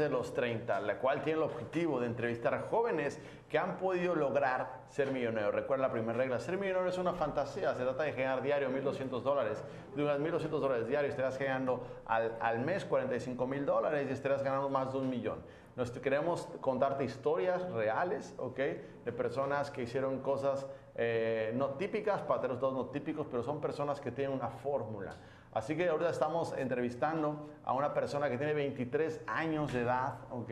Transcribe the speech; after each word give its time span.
de 0.00 0.10
los 0.10 0.34
30, 0.34 0.80
la 0.80 0.98
cual 0.98 1.22
tiene 1.22 1.38
el 1.38 1.44
objetivo 1.44 2.00
de 2.00 2.06
entrevistar 2.06 2.54
a 2.54 2.62
jóvenes 2.62 3.20
que 3.48 3.58
han 3.58 3.76
podido 3.76 4.14
lograr 4.14 4.80
ser 4.88 5.12
millonarios. 5.12 5.54
Recuerda 5.54 5.86
la 5.86 5.92
primera 5.92 6.18
regla, 6.18 6.40
ser 6.40 6.58
millonario 6.58 6.88
es 6.88 6.98
una 6.98 7.12
fantasía, 7.12 7.74
se 7.74 7.84
trata 7.84 8.02
de 8.02 8.12
generar 8.12 8.42
diario 8.42 8.70
1.200 8.70 9.22
dólares. 9.22 9.62
Durante 9.94 10.30
1.200 10.30 10.48
dólares 10.48 10.88
diarios 10.88 11.10
estarás 11.10 11.38
generando 11.38 11.82
al, 12.06 12.36
al 12.40 12.60
mes 12.60 12.84
45 12.84 13.46
mil 13.46 13.64
dólares 13.64 14.06
y 14.08 14.12
estarás 14.12 14.42
ganando 14.42 14.68
más 14.68 14.92
de 14.92 14.98
un 14.98 15.08
millón. 15.08 15.38
Nos 15.76 15.90
queremos 15.92 16.48
contarte 16.60 17.04
historias 17.04 17.70
reales, 17.70 18.34
¿ok? 18.38 18.58
De 19.04 19.12
personas 19.12 19.70
que 19.70 19.82
hicieron 19.82 20.20
cosas 20.20 20.66
eh, 21.02 21.52
no 21.54 21.70
típicas, 21.70 22.20
pateros 22.22 22.58
todos 22.58 22.74
no 22.74 22.86
típicos, 22.86 23.26
pero 23.30 23.42
son 23.42 23.60
personas 23.60 24.00
que 24.00 24.10
tienen 24.10 24.36
una 24.36 24.48
fórmula. 24.48 25.16
Así 25.52 25.76
que 25.76 25.88
ahorita 25.88 26.10
estamos 26.10 26.54
entrevistando 26.56 27.50
a 27.64 27.72
una 27.72 27.92
persona 27.92 28.30
que 28.30 28.38
tiene 28.38 28.54
23 28.54 29.22
años 29.26 29.72
de 29.72 29.80
edad, 29.80 30.18
¿ok? 30.30 30.50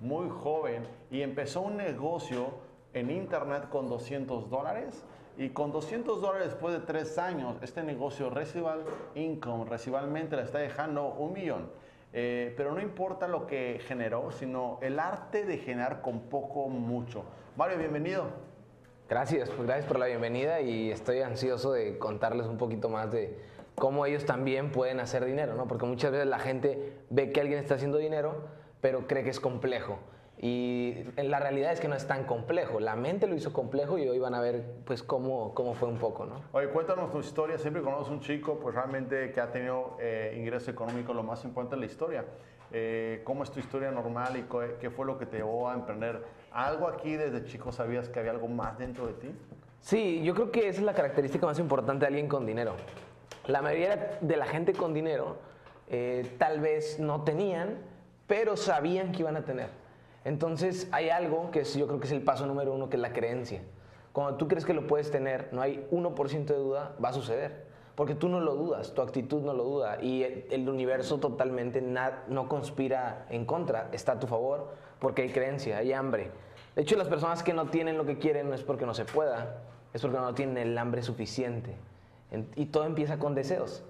Muy 0.00 0.30
joven 0.30 0.88
y 1.10 1.20
empezó 1.20 1.60
un 1.60 1.76
negocio 1.76 2.54
en 2.94 3.10
internet 3.10 3.68
con 3.68 3.88
200 3.88 4.48
dólares 4.48 5.04
y 5.36 5.50
con 5.50 5.70
200 5.70 6.22
dólares 6.22 6.48
después 6.48 6.74
de 6.74 6.80
tres 6.80 7.18
años, 7.18 7.56
este 7.60 7.82
negocio 7.82 8.30
Residual 8.30 8.84
Income, 9.14 9.66
residualmente 9.66 10.34
le 10.34 10.42
está 10.42 10.58
dejando 10.58 11.08
un 11.08 11.32
millón. 11.34 11.70
Eh, 12.14 12.54
pero 12.56 12.72
no 12.72 12.80
importa 12.80 13.28
lo 13.28 13.46
que 13.46 13.80
generó, 13.86 14.32
sino 14.32 14.78
el 14.80 14.98
arte 14.98 15.44
de 15.44 15.58
generar 15.58 16.00
con 16.00 16.22
poco, 16.22 16.68
mucho. 16.68 17.22
Mario, 17.54 17.76
bienvenido. 17.76 18.24
Gracias, 19.08 19.50
pues 19.50 19.66
gracias 19.66 19.86
por 19.86 19.98
la 19.98 20.06
bienvenida 20.06 20.60
y 20.60 20.90
estoy 20.90 21.20
ansioso 21.20 21.72
de 21.72 21.98
contarles 21.98 22.46
un 22.46 22.56
poquito 22.56 22.88
más 22.88 23.10
de 23.12 23.38
cómo 23.78 24.06
ellos 24.06 24.24
también 24.24 24.70
pueden 24.70 25.00
hacer 25.00 25.24
dinero, 25.24 25.54
¿no? 25.54 25.66
Porque 25.66 25.86
muchas 25.86 26.12
veces 26.12 26.26
la 26.26 26.38
gente 26.38 26.98
ve 27.10 27.32
que 27.32 27.40
alguien 27.40 27.58
está 27.58 27.74
haciendo 27.74 27.98
dinero, 27.98 28.48
pero 28.80 29.06
cree 29.06 29.24
que 29.24 29.30
es 29.30 29.40
complejo. 29.40 29.98
Y 30.40 31.04
la 31.16 31.40
realidad 31.40 31.72
es 31.72 31.80
que 31.80 31.88
no 31.88 31.96
es 31.96 32.06
tan 32.06 32.24
complejo. 32.24 32.78
La 32.78 32.94
mente 32.94 33.26
lo 33.26 33.34
hizo 33.34 33.52
complejo 33.52 33.98
y 33.98 34.08
hoy 34.08 34.20
van 34.20 34.34
a 34.34 34.40
ver 34.40 34.62
pues 34.84 35.02
cómo, 35.02 35.52
cómo 35.52 35.74
fue 35.74 35.88
un 35.88 35.98
poco, 35.98 36.26
¿no? 36.26 36.42
Oye, 36.52 36.68
cuéntanos 36.68 37.10
tu 37.10 37.18
historia. 37.18 37.58
Siempre 37.58 37.82
conoces 37.82 38.08
un 38.08 38.20
chico 38.20 38.60
pues 38.60 38.74
realmente 38.74 39.32
que 39.32 39.40
ha 39.40 39.50
tenido 39.50 39.96
eh, 40.00 40.36
ingreso 40.38 40.70
económico, 40.70 41.12
lo 41.12 41.24
más 41.24 41.44
importante 41.44 41.74
es 41.74 41.80
la 41.80 41.86
historia. 41.86 42.24
Eh, 42.70 43.22
¿Cómo 43.24 43.42
es 43.42 43.50
tu 43.50 43.58
historia 43.58 43.90
normal 43.90 44.36
y 44.36 44.44
qué 44.78 44.90
fue 44.90 45.06
lo 45.06 45.18
que 45.18 45.26
te 45.26 45.38
llevó 45.38 45.68
a 45.68 45.74
emprender? 45.74 46.22
¿Algo 46.52 46.86
aquí 46.86 47.16
desde 47.16 47.44
chico 47.44 47.72
sabías 47.72 48.08
que 48.08 48.20
había 48.20 48.30
algo 48.30 48.46
más 48.46 48.78
dentro 48.78 49.06
de 49.06 49.14
ti? 49.14 49.34
Sí, 49.80 50.22
yo 50.22 50.34
creo 50.34 50.52
que 50.52 50.68
esa 50.68 50.80
es 50.80 50.84
la 50.84 50.94
característica 50.94 51.46
más 51.46 51.58
importante 51.58 52.00
de 52.00 52.08
alguien 52.08 52.28
con 52.28 52.46
dinero. 52.46 52.74
La 53.48 53.62
mayoría 53.62 54.18
de 54.20 54.36
la 54.36 54.44
gente 54.44 54.74
con 54.74 54.92
dinero 54.92 55.36
eh, 55.88 56.36
tal 56.36 56.60
vez 56.60 57.00
no 57.00 57.24
tenían, 57.24 57.78
pero 58.26 58.58
sabían 58.58 59.10
que 59.10 59.20
iban 59.20 59.38
a 59.38 59.46
tener. 59.46 59.70
Entonces 60.26 60.86
hay 60.92 61.08
algo 61.08 61.50
que 61.50 61.64
yo 61.64 61.86
creo 61.86 61.98
que 61.98 62.06
es 62.06 62.12
el 62.12 62.20
paso 62.20 62.44
número 62.44 62.74
uno, 62.74 62.90
que 62.90 62.96
es 62.96 63.00
la 63.00 63.14
creencia. 63.14 63.62
Cuando 64.12 64.36
tú 64.36 64.48
crees 64.48 64.66
que 64.66 64.74
lo 64.74 64.86
puedes 64.86 65.10
tener, 65.10 65.48
no 65.52 65.62
hay 65.62 65.88
1% 65.90 66.44
de 66.44 66.56
duda, 66.56 66.94
va 67.02 67.08
a 67.08 67.12
suceder. 67.14 67.64
Porque 67.94 68.14
tú 68.14 68.28
no 68.28 68.38
lo 68.38 68.54
dudas, 68.54 68.92
tu 68.92 69.00
actitud 69.00 69.40
no 69.40 69.54
lo 69.54 69.64
duda 69.64 69.96
y 70.02 70.24
el, 70.50 70.68
universo 70.68 71.16
totalmente 71.18 71.80
no 71.80 72.48
conspira 72.48 73.24
en 73.30 73.46
contra, 73.46 73.88
está 73.92 74.12
a 74.12 74.20
tu 74.20 74.26
favor 74.26 74.68
porque 74.98 75.22
hay 75.22 75.30
creencia, 75.30 75.78
hay 75.78 75.94
hambre. 75.94 76.30
De 76.76 76.82
hecho, 76.82 76.98
las 76.98 77.08
personas 77.08 77.42
que 77.42 77.54
no 77.54 77.68
tienen 77.70 77.96
lo 77.96 78.04
que 78.04 78.18
quieren 78.18 78.50
no 78.50 78.54
es 78.54 78.62
porque 78.62 78.84
no 78.84 78.92
se 78.92 79.06
pueda, 79.06 79.62
es 79.94 80.02
porque 80.02 80.18
no 80.18 80.34
tienen 80.34 80.58
el 80.58 80.76
hambre 80.76 81.02
suficiente. 81.02 81.74
Y 82.56 82.66
todo 82.66 82.84
empieza 82.84 83.18
con 83.18 83.34
deseos. 83.34 83.84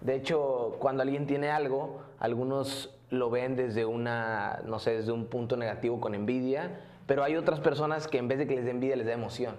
De 0.00 0.14
hecho, 0.14 0.76
cuando 0.78 1.02
alguien 1.02 1.26
tiene 1.26 1.50
algo, 1.50 2.00
algunos 2.18 2.94
lo 3.10 3.30
ven 3.30 3.56
desde 3.56 3.84
una, 3.84 4.60
no 4.66 4.78
sé, 4.78 4.96
desde 4.96 5.12
un 5.12 5.26
punto 5.26 5.56
negativo 5.56 6.00
con 6.00 6.14
envidia, 6.14 6.80
pero 7.06 7.24
hay 7.24 7.36
otras 7.36 7.60
personas 7.60 8.06
que 8.06 8.18
en 8.18 8.28
vez 8.28 8.38
de 8.38 8.46
que 8.46 8.54
les 8.54 8.64
dé 8.64 8.70
envidia 8.70 8.96
les 8.96 9.06
da 9.06 9.12
emoción. 9.12 9.56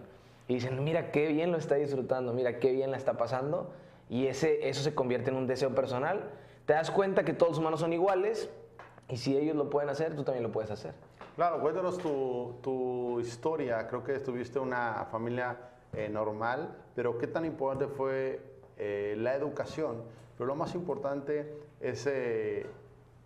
Y 0.48 0.56
dicen, 0.56 0.84
mira 0.84 1.12
qué 1.12 1.28
bien 1.28 1.52
lo 1.52 1.58
está 1.58 1.76
disfrutando, 1.76 2.34
mira 2.34 2.60
qué 2.60 2.72
bien 2.72 2.92
la 2.92 2.98
está 2.98 3.18
pasando, 3.18 3.72
y 4.10 4.28
ese, 4.28 4.70
eso 4.70 4.82
se 4.82 4.96
convierte 4.96 5.30
en 5.30 5.36
un 5.36 5.48
deseo 5.48 5.74
personal. 5.76 6.30
Te 6.66 6.74
das 6.74 6.92
cuenta 6.92 7.24
que 7.24 7.34
todos 7.34 7.52
los 7.52 7.60
humanos 7.60 7.80
son 7.80 7.94
iguales, 7.94 8.50
y 9.10 9.18
si 9.18 9.36
ellos 9.36 9.56
lo 9.56 9.70
pueden 9.70 9.90
hacer, 9.90 10.16
tú 10.16 10.24
también 10.24 10.44
lo 10.44 10.52
puedes 10.52 10.72
hacer. 10.72 10.94
Claro, 11.36 11.60
cuéntanos 11.62 11.98
tu, 11.98 12.56
tu 12.62 13.20
historia. 13.20 13.88
Creo 13.88 14.04
que 14.04 14.20
tuviste 14.20 14.60
una 14.60 15.08
familia 15.12 15.58
eh, 15.94 16.10
normal, 16.10 16.76
pero 16.96 17.18
qué 17.18 17.28
tan 17.28 17.46
importante 17.46 17.88
fue 17.88 18.42
eh, 18.78 19.16
la 19.18 19.36
educación. 19.36 20.04
Pero 20.38 20.48
lo 20.48 20.56
más 20.56 20.76
importante 20.76 21.54
es 21.82 22.08
eh, 22.08 22.66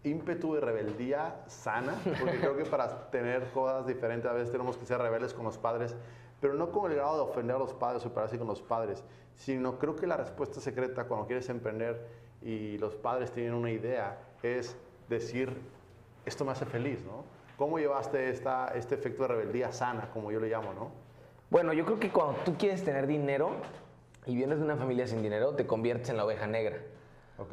ímpetu 0.03 0.55
de 0.55 0.61
rebeldía 0.61 1.43
sana, 1.47 1.95
porque 2.19 2.39
creo 2.39 2.57
que 2.57 2.65
para 2.65 3.09
tener 3.09 3.43
cosas 3.51 3.85
diferentes 3.85 4.29
a 4.29 4.33
veces 4.33 4.51
tenemos 4.51 4.77
que 4.77 4.85
ser 4.85 4.99
rebeldes 4.99 5.33
con 5.33 5.45
los 5.45 5.57
padres, 5.57 5.95
pero 6.41 6.53
no 6.55 6.71
con 6.71 6.91
el 6.91 6.97
grado 6.97 7.17
de 7.17 7.31
ofender 7.31 7.55
a 7.55 7.59
los 7.59 7.73
padres 7.73 8.05
o 8.05 8.19
así 8.19 8.37
con 8.37 8.47
los 8.47 8.61
padres, 8.61 9.03
sino 9.35 9.79
creo 9.79 9.95
que 9.95 10.07
la 10.07 10.17
respuesta 10.17 10.59
secreta 10.59 11.05
cuando 11.05 11.25
quieres 11.25 11.47
emprender 11.49 12.05
y 12.41 12.77
los 12.77 12.95
padres 12.95 13.31
tienen 13.31 13.53
una 13.53 13.71
idea 13.71 14.17
es 14.43 14.75
decir, 15.09 15.55
esto 16.25 16.43
me 16.45 16.51
hace 16.51 16.65
feliz, 16.65 17.03
¿no? 17.05 17.23
¿Cómo 17.57 17.79
llevaste 17.79 18.29
esta, 18.29 18.67
este 18.75 18.95
efecto 18.95 19.23
de 19.23 19.29
rebeldía 19.29 19.71
sana, 19.71 20.09
como 20.11 20.31
yo 20.31 20.39
le 20.39 20.49
llamo, 20.49 20.73
¿no? 20.73 20.91
Bueno, 21.53 21.71
yo 21.71 21.85
creo 21.85 21.99
que 21.99 22.09
cuando 22.09 22.39
tú 22.43 22.57
quieres 22.57 22.83
tener 22.83 23.05
dinero 23.05 23.51
y 24.25 24.35
vienes 24.35 24.57
de 24.57 24.65
una 24.65 24.75
familia 24.75 25.05
sin 25.05 25.21
dinero, 25.21 25.53
te 25.53 25.67
conviertes 25.67 26.09
en 26.09 26.17
la 26.17 26.25
oveja 26.25 26.47
negra. 26.47 26.79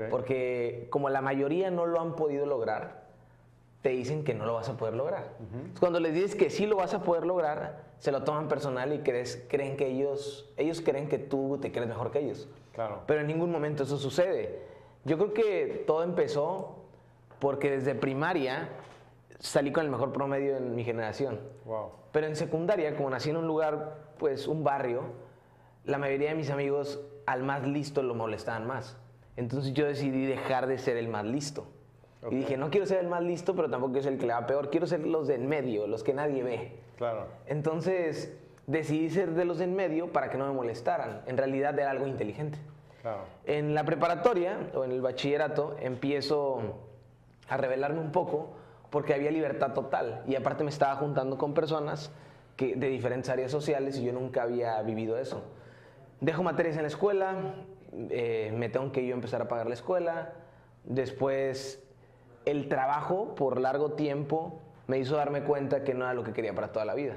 Porque 0.08 0.86
como 0.88 1.10
la 1.10 1.20
mayoría 1.20 1.70
no 1.70 1.84
lo 1.84 2.00
han 2.00 2.16
podido 2.16 2.46
lograr, 2.46 3.02
te 3.82 3.90
dicen 3.90 4.24
que 4.24 4.32
no 4.32 4.46
lo 4.46 4.54
vas 4.54 4.70
a 4.70 4.78
poder 4.78 4.94
lograr. 4.94 5.34
Cuando 5.78 6.00
les 6.00 6.14
dices 6.14 6.34
que 6.34 6.48
sí 6.48 6.64
lo 6.64 6.76
vas 6.76 6.94
a 6.94 7.02
poder 7.02 7.26
lograr, 7.26 7.82
se 7.98 8.10
lo 8.10 8.24
toman 8.24 8.48
personal 8.48 8.90
y 8.94 9.00
crees, 9.00 9.44
creen 9.50 9.76
que 9.76 9.88
ellos, 9.88 10.50
ellos 10.56 10.80
creen 10.80 11.06
que 11.06 11.18
tú 11.18 11.58
te 11.60 11.70
crees 11.70 11.86
mejor 11.86 12.10
que 12.10 12.20
ellos. 12.20 12.48
Claro. 12.72 13.02
Pero 13.06 13.20
en 13.20 13.26
ningún 13.26 13.52
momento 13.52 13.82
eso 13.82 13.98
sucede. 13.98 14.60
Yo 15.04 15.18
creo 15.18 15.34
que 15.34 15.84
todo 15.86 16.04
empezó 16.04 16.76
porque 17.38 17.70
desde 17.70 17.94
primaria 17.94 18.70
salí 19.40 19.72
con 19.72 19.84
el 19.84 19.90
mejor 19.90 20.12
promedio 20.12 20.56
en 20.56 20.74
mi 20.74 20.84
generación. 20.84 21.40
Wow. 21.64 21.90
Pero 22.12 22.26
en 22.26 22.36
secundaria, 22.36 22.94
como 22.94 23.10
nací 23.10 23.30
en 23.30 23.38
un 23.38 23.46
lugar, 23.46 23.96
pues 24.18 24.46
un 24.46 24.62
barrio, 24.62 25.02
la 25.84 25.98
mayoría 25.98 26.30
de 26.30 26.34
mis 26.36 26.50
amigos 26.50 27.00
al 27.26 27.42
más 27.42 27.66
listo 27.66 28.02
lo 28.02 28.14
molestaban 28.14 28.66
más. 28.66 28.96
Entonces 29.36 29.72
yo 29.72 29.86
decidí 29.86 30.26
dejar 30.26 30.66
de 30.66 30.78
ser 30.78 30.96
el 30.96 31.08
más 31.08 31.24
listo. 31.24 31.66
Y 32.30 32.36
dije, 32.36 32.58
no 32.58 32.70
quiero 32.70 32.84
ser 32.84 32.98
el 32.98 33.08
más 33.08 33.22
listo, 33.22 33.56
pero 33.56 33.70
tampoco 33.70 33.92
quiero 33.92 34.04
ser 34.04 34.12
el 34.12 34.18
que 34.18 34.26
le 34.26 34.34
va 34.34 34.46
peor. 34.46 34.68
Quiero 34.68 34.86
ser 34.86 35.06
los 35.06 35.26
de 35.26 35.36
en 35.36 35.48
medio, 35.48 35.86
los 35.86 36.04
que 36.04 36.12
nadie 36.12 36.42
ve. 36.42 36.76
Claro. 36.98 37.26
Entonces 37.46 38.36
decidí 38.66 39.08
ser 39.08 39.30
de 39.30 39.46
los 39.46 39.56
de 39.56 39.64
en 39.64 39.74
medio 39.74 40.12
para 40.12 40.28
que 40.28 40.36
no 40.36 40.46
me 40.46 40.52
molestaran. 40.52 41.22
En 41.26 41.38
realidad 41.38 41.78
era 41.78 41.90
algo 41.90 42.06
inteligente. 42.06 42.58
Claro. 43.00 43.22
En 43.46 43.74
la 43.74 43.84
preparatoria 43.84 44.58
o 44.74 44.84
en 44.84 44.90
el 44.90 45.00
bachillerato 45.00 45.76
empiezo 45.80 46.60
a 47.48 47.56
revelarme 47.56 48.00
un 48.00 48.12
poco 48.12 48.50
porque 48.90 49.14
había 49.14 49.30
libertad 49.30 49.72
total. 49.72 50.22
Y 50.26 50.34
aparte 50.36 50.64
me 50.64 50.70
estaba 50.70 50.96
juntando 50.96 51.38
con 51.38 51.54
personas 51.54 52.10
que, 52.56 52.76
de 52.76 52.88
diferentes 52.88 53.30
áreas 53.30 53.50
sociales 53.50 53.98
y 53.98 54.04
yo 54.04 54.12
nunca 54.12 54.42
había 54.42 54.80
vivido 54.82 55.16
eso. 55.18 55.42
Dejo 56.20 56.42
materias 56.42 56.76
en 56.76 56.82
la 56.82 56.88
escuela, 56.88 57.54
eh, 58.10 58.52
me 58.54 58.68
tengo 58.68 58.92
que 58.92 59.06
yo 59.06 59.14
empezar 59.14 59.40
a 59.42 59.48
pagar 59.48 59.66
la 59.66 59.74
escuela. 59.74 60.32
Después, 60.84 61.82
el 62.44 62.68
trabajo 62.68 63.34
por 63.34 63.60
largo 63.60 63.92
tiempo 63.92 64.60
me 64.86 64.98
hizo 64.98 65.16
darme 65.16 65.42
cuenta 65.44 65.84
que 65.84 65.94
no 65.94 66.04
era 66.04 66.14
lo 66.14 66.24
que 66.24 66.32
quería 66.32 66.54
para 66.54 66.72
toda 66.72 66.84
la 66.84 66.94
vida. 66.94 67.14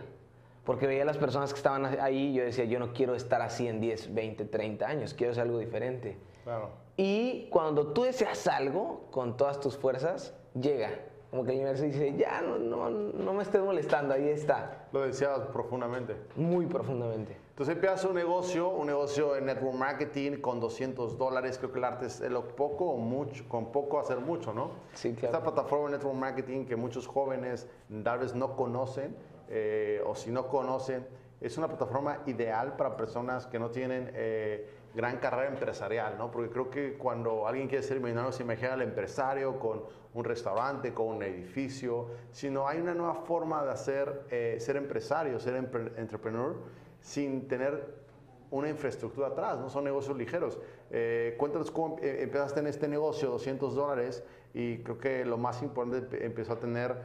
Porque 0.63 0.87
veía 0.87 1.01
a 1.01 1.05
las 1.05 1.17
personas 1.17 1.51
que 1.51 1.57
estaban 1.57 1.85
ahí 1.99 2.29
y 2.29 2.33
yo 2.35 2.43
decía, 2.43 2.63
yo 2.63 2.79
no 2.79 2.93
quiero 2.93 3.15
estar 3.15 3.41
así 3.41 3.67
en 3.67 3.81
10, 3.81 4.13
20, 4.13 4.45
30 4.45 4.87
años, 4.87 5.13
quiero 5.13 5.31
hacer 5.31 5.43
algo 5.43 5.59
diferente. 5.59 6.17
Claro. 6.45 6.69
Y 6.95 7.47
cuando 7.49 7.87
tú 7.87 8.03
deseas 8.03 8.47
algo 8.47 9.07
con 9.11 9.35
todas 9.35 9.59
tus 9.59 9.77
fuerzas, 9.77 10.33
llega. 10.53 10.91
Como 11.33 11.45
que 11.45 11.53
el 11.53 11.57
universo 11.61 11.85
dice, 11.85 12.13
ya 12.15 12.43
no, 12.43 12.59
no, 12.59 12.91
no 12.91 13.33
me 13.33 13.41
estés 13.41 13.59
molestando, 13.59 14.13
ahí 14.13 14.29
está. 14.29 14.85
Lo 14.91 15.01
deseabas 15.01 15.47
profundamente. 15.47 16.15
Muy 16.35 16.67
profundamente. 16.67 17.35
Entonces 17.49 17.73
empiezas 17.73 18.05
un 18.05 18.13
negocio, 18.13 18.69
un 18.69 18.85
negocio 18.85 19.33
de 19.33 19.41
network 19.41 19.73
marketing 19.75 20.33
con 20.41 20.59
200 20.59 21.17
dólares. 21.17 21.57
Creo 21.57 21.71
que 21.71 21.79
el 21.79 21.85
arte 21.85 22.05
es 22.05 22.21
lo 22.21 22.49
poco 22.49 22.85
o 22.85 22.97
mucho, 22.97 23.49
con 23.49 23.71
poco 23.71 23.99
hacer 23.99 24.19
mucho, 24.19 24.53
¿no? 24.53 24.73
Sí, 24.93 25.13
claro. 25.13 25.35
Esta 25.35 25.41
plataforma 25.41 25.87
de 25.87 25.97
network 25.97 26.17
marketing 26.17 26.65
que 26.65 26.75
muchos 26.75 27.07
jóvenes 27.07 27.67
tal 28.03 28.19
vez 28.19 28.35
no 28.35 28.55
conocen, 28.55 29.15
eh, 29.49 30.03
o 30.05 30.13
si 30.13 30.29
no 30.29 30.49
conocen, 30.49 31.03
es 31.41 31.57
una 31.57 31.67
plataforma 31.67 32.19
ideal 32.27 32.75
para 32.75 32.95
personas 32.95 33.47
que 33.47 33.57
no 33.57 33.71
tienen 33.71 34.11
eh, 34.13 34.69
gran 34.93 35.17
carrera 35.17 35.47
empresarial, 35.47 36.17
¿no? 36.17 36.29
Porque 36.29 36.49
creo 36.49 36.69
que 36.69 36.93
cuando 36.93 37.47
alguien 37.47 37.67
quiere 37.67 37.83
ser 37.83 37.99
millonario 37.99 38.31
se 38.31 38.43
imagina 38.43 38.73
al 38.73 38.81
empresario 38.81 39.59
con 39.59 39.83
un 40.13 40.23
restaurante, 40.23 40.93
con 40.93 41.07
un 41.07 41.23
edificio, 41.23 42.09
sino 42.31 42.67
hay 42.67 42.79
una 42.79 42.93
nueva 42.93 43.15
forma 43.15 43.63
de 43.63 43.71
hacer, 43.71 44.25
eh, 44.29 44.57
ser 44.59 44.77
empresario, 44.77 45.39
ser 45.39 45.55
entrepreneur 45.55 46.55
sin 47.01 47.47
tener 47.47 48.03
una 48.51 48.69
infraestructura 48.69 49.27
atrás, 49.29 49.57
no 49.57 49.69
son 49.69 49.83
negocios 49.83 50.15
ligeros. 50.15 50.59
Eh, 50.91 51.35
cuéntanos 51.39 51.71
cómo 51.71 51.97
empezaste 51.99 52.59
en 52.59 52.67
este 52.67 52.87
negocio, 52.87 53.31
200 53.31 53.73
dólares, 53.73 54.23
y 54.53 54.77
creo 54.83 54.99
que 54.99 55.25
lo 55.25 55.39
más 55.39 55.63
importante 55.63 56.23
empezó 56.23 56.53
a 56.53 56.59
tener 56.59 56.95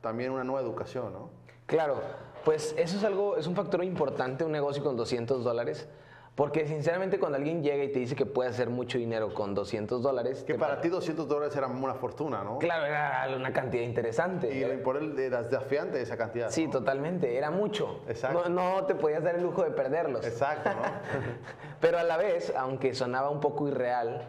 también 0.00 0.32
una 0.32 0.44
nueva 0.44 0.62
educación, 0.62 1.12
¿no? 1.12 1.28
Claro, 1.66 2.00
pues 2.44 2.74
eso 2.78 2.96
es 2.96 3.04
algo, 3.04 3.36
es 3.36 3.46
un 3.46 3.54
factor 3.54 3.84
importante, 3.84 4.44
un 4.44 4.52
negocio 4.52 4.82
con 4.82 4.96
200 4.96 5.44
dólares. 5.44 5.88
Porque 6.34 6.66
sinceramente 6.66 7.20
cuando 7.20 7.38
alguien 7.38 7.62
llega 7.62 7.84
y 7.84 7.92
te 7.92 8.00
dice 8.00 8.16
que 8.16 8.26
puede 8.26 8.50
hacer 8.50 8.68
mucho 8.68 8.98
dinero 8.98 9.32
con 9.32 9.54
200 9.54 10.02
dólares... 10.02 10.42
Que 10.44 10.56
para 10.56 10.80
ti 10.80 10.88
200 10.88 11.28
dólares 11.28 11.54
era 11.54 11.68
una 11.68 11.94
fortuna, 11.94 12.42
¿no? 12.42 12.58
Claro, 12.58 12.86
era 12.86 13.28
una 13.36 13.52
cantidad 13.52 13.84
interesante. 13.84 14.52
Y 14.52 14.76
por 14.78 14.96
él 14.96 15.16
era 15.16 15.44
desafiante 15.44 16.02
esa 16.02 16.16
cantidad. 16.16 16.50
Sí, 16.50 16.66
totalmente, 16.66 17.36
era 17.36 17.52
mucho. 17.52 18.00
Exacto. 18.08 18.48
No, 18.48 18.80
no, 18.80 18.84
te 18.84 18.96
podías 18.96 19.22
dar 19.22 19.36
el 19.36 19.42
lujo 19.42 19.62
de 19.62 19.70
perderlos. 19.70 20.26
Exacto, 20.26 20.70
¿no? 20.70 20.82
Pero 21.80 21.98
a 21.98 22.02
la 22.02 22.16
vez, 22.16 22.52
aunque 22.56 22.94
sonaba 22.94 23.30
un 23.30 23.38
poco 23.38 23.68
irreal, 23.68 24.22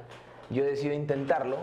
yo 0.51 0.63
decido 0.63 0.93
intentarlo 0.93 1.57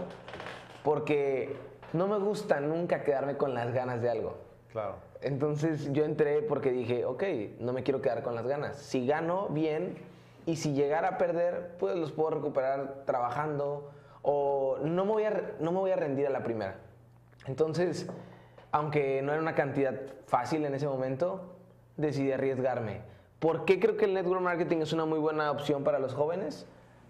porque 0.82 1.54
no 1.92 2.08
me 2.08 2.18
gusta 2.18 2.58
nunca 2.58 3.04
quedarme 3.04 3.36
con 3.36 3.54
las 3.54 3.72
ganas 3.72 4.02
de 4.02 4.10
algo. 4.10 4.38
Claro. 4.72 4.96
Entonces 5.20 5.92
yo 5.92 6.04
entré 6.04 6.42
porque 6.42 6.72
dije, 6.72 7.04
ok, 7.04 7.22
no 7.60 7.72
me 7.72 7.84
quiero 7.84 8.02
quedar 8.02 8.24
con 8.24 8.34
las 8.34 8.44
ganas. 8.44 8.76
Si 8.78 9.06
gano, 9.06 9.46
bien 9.50 10.10
y 10.46 10.56
si 10.56 10.72
llegara 10.72 11.08
a 11.08 11.18
perder, 11.18 11.76
pues 11.78 11.96
los 11.96 12.12
puedo 12.12 12.30
recuperar 12.30 13.04
trabajando 13.06 13.90
o 14.22 14.78
no 14.82 15.04
me 15.04 15.12
voy 15.12 15.24
a, 15.24 15.54
no 15.60 15.72
me 15.72 15.78
voy 15.78 15.90
a 15.90 15.96
rendir 15.96 16.26
a 16.26 16.30
la 16.30 16.42
primera. 16.42 16.76
Entonces, 17.46 18.08
aunque 18.70 19.22
no 19.22 19.32
era 19.32 19.40
una 19.40 19.54
cantidad 19.54 19.94
fácil 20.26 20.64
en 20.64 20.74
ese 20.74 20.86
momento, 20.86 21.56
decidí 21.96 22.32
arriesgarme. 22.32 23.02
¿Por 23.38 23.64
qué 23.64 23.80
creo 23.80 23.96
que 23.96 24.04
el 24.04 24.14
network 24.14 24.40
marketing 24.40 24.78
es 24.78 24.92
una 24.92 25.04
muy 25.04 25.18
buena 25.18 25.50
opción 25.50 25.82
para 25.84 25.98
los 25.98 26.14
jóvenes? 26.14 26.66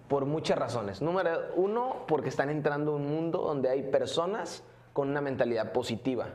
Por 0.08 0.24
muchas 0.24 0.58
razones. 0.58 1.02
Número 1.02 1.30
uno, 1.56 2.04
porque 2.08 2.28
están 2.28 2.50
entrando 2.50 2.92
a 2.92 2.96
un 2.96 3.06
mundo 3.06 3.38
donde 3.38 3.68
hay 3.68 3.82
personas 3.82 4.64
con 4.92 5.08
una 5.08 5.20
mentalidad 5.20 5.72
positiva. 5.72 6.28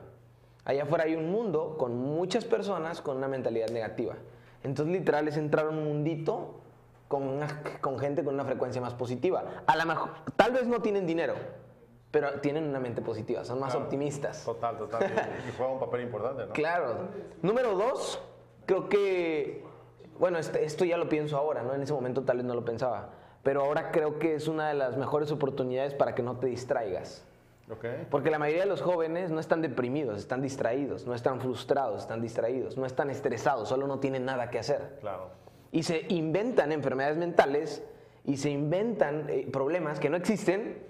Allá 0.66 0.84
afuera 0.84 1.06
hay 1.06 1.16
un 1.16 1.32
mundo 1.32 1.78
con 1.78 1.96
muchas 1.98 2.46
personas 2.46 3.02
con 3.02 3.18
una 3.18 3.28
mentalidad 3.28 3.70
negativa. 3.70 4.16
Entonces, 4.64 4.94
literal, 4.94 5.28
es 5.28 5.38
entrar 5.38 5.66
a 5.68 5.70
un 5.70 5.84
mundito 5.84 6.62
con, 7.08 7.40
con 7.82 8.00
gente 8.00 8.24
con 8.24 8.34
una 8.34 8.46
frecuencia 8.46 8.82
más 8.82 8.94
positiva. 8.94 9.44
A 9.66 9.76
la 9.76 9.86
mejor, 9.86 10.10
tal 10.36 10.52
vez 10.52 10.68
no 10.68 10.82
tienen 10.82 11.06
dinero, 11.06 11.36
pero 12.12 12.40
tienen 12.40 12.66
una 12.68 12.80
mente 12.80 13.02
positiva, 13.02 13.46
son 13.46 13.60
más 13.60 13.76
optimistas. 13.76 14.44
Total, 14.44 14.78
total. 14.78 15.04
y 15.48 15.56
juega 15.56 15.74
un 15.74 15.80
papel 15.80 16.02
importante, 16.02 16.46
¿no? 16.46 16.54
Claro. 16.54 17.10
Número 17.42 17.76
dos, 17.76 18.22
creo 18.66 18.90
que, 18.90 19.64
bueno, 20.20 20.38
este, 20.38 20.64
esto 20.64 20.86
ya 20.86 20.98
lo 20.98 21.10
pienso 21.10 21.38
ahora, 21.38 21.64
¿no? 21.64 21.74
En 21.74 21.82
ese 21.82 21.94
momento 21.94 22.24
tal 22.24 22.38
vez 22.38 22.46
no 22.46 22.54
lo 22.54 22.66
pensaba, 22.66 23.10
pero 23.44 23.64
ahora 23.64 23.92
creo 23.92 24.20
que 24.20 24.36
es 24.36 24.48
una 24.48 24.70
de 24.70 24.74
las 24.74 24.98
mejores 24.98 25.32
oportunidades 25.32 25.94
para 25.94 26.16
que 26.16 26.24
no 26.24 26.38
te 26.38 26.48
distraigas. 26.48 27.24
Okay. 27.70 28.08
Porque 28.10 28.32
la 28.32 28.40
mayoría 28.40 28.64
de 28.64 28.70
los 28.70 28.82
jóvenes 28.82 29.30
no 29.30 29.42
están 29.42 29.62
deprimidos, 29.62 30.20
están 30.20 30.42
distraídos, 30.42 31.06
no 31.06 31.14
están 31.14 31.42
frustrados, 31.42 32.04
están 32.04 32.22
distraídos, 32.22 32.78
no 32.78 32.86
están 32.86 33.10
estresados, 33.10 33.68
solo 33.68 33.88
no 33.88 34.00
tienen 34.00 34.24
nada 34.24 34.50
que 34.50 34.60
hacer. 34.60 35.00
Claro 35.02 35.47
y 35.72 35.84
se 35.84 36.06
inventan 36.10 36.72
enfermedades 36.72 37.18
mentales 37.18 37.84
y 38.24 38.38
se 38.38 38.50
inventan 38.50 39.30
eh, 39.30 39.48
problemas 39.52 40.00
que 40.00 40.10
no 40.10 40.18
existen 40.18 40.84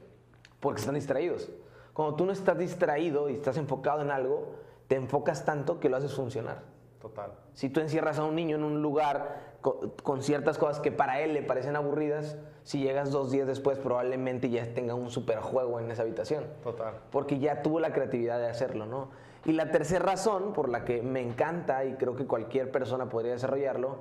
porque 0.59 0.79
están 0.79 0.95
distraídos. 0.95 1.49
Cuando 1.93 2.15
tú 2.15 2.25
no 2.25 2.31
estás 2.31 2.57
distraído 2.57 3.29
y 3.29 3.33
estás 3.33 3.57
enfocado 3.57 4.01
en 4.01 4.11
algo, 4.11 4.55
te 4.87 4.95
enfocas 4.95 5.45
tanto 5.45 5.79
que 5.79 5.89
lo 5.89 5.97
haces 5.97 6.13
funcionar. 6.13 6.61
Total. 7.01 7.31
Si 7.53 7.69
tú 7.69 7.79
encierras 7.79 8.17
a 8.19 8.23
un 8.23 8.35
niño 8.35 8.55
en 8.55 8.63
un 8.63 8.81
lugar 8.81 9.57
con, 9.61 10.21
ciertas 10.23 10.57
cosas 10.57 10.79
que 10.79 10.91
para 10.91 11.21
él 11.21 11.33
le 11.33 11.41
parecen 11.41 11.75
aburridas, 11.75 12.37
si 12.63 12.81
llegas 12.81 13.11
dos 13.11 13.31
días 13.31 13.47
después 13.47 13.77
probablemente 13.77 14.49
ya 14.49 14.73
tenga 14.73 14.95
un 14.95 15.11
superjuego 15.11 15.79
en 15.79 15.91
esa 15.91 16.03
habitación. 16.03 16.45
Total. 16.63 16.95
Porque 17.11 17.39
ya 17.39 17.61
tuvo 17.61 17.79
la 17.79 17.93
creatividad 17.93 18.39
de 18.39 18.47
hacerlo, 18.47 18.85
¿no? 18.85 19.09
Y 19.45 19.53
la 19.53 19.71
tercera 19.71 20.03
razón 20.03 20.53
por 20.53 20.69
la 20.69 20.83
que 20.83 21.01
me 21.01 21.21
encanta 21.21 21.85
y 21.85 21.93
creo 21.93 22.15
que 22.15 22.25
cualquier 22.25 22.71
persona 22.71 23.09
podría 23.09 23.33
desarrollarlo 23.33 23.99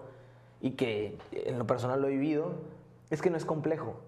y 0.67 0.73
que 0.73 1.17
en 1.31 1.61
lo 1.61 1.67
personal 1.67 2.03
lo 2.03 2.09
he 2.09 2.11
vivido, 2.11 2.55
es 3.11 3.23
que 3.23 3.31
no 3.31 3.37
es 3.37 3.45
complejo. 3.45 4.01